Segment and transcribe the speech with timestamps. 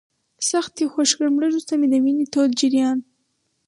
[0.49, 2.97] سخت یې خوږ کړم، لږ وروسته مې د وینې تود جریان.